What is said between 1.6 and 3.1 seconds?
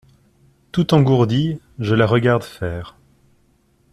je la regarde faire.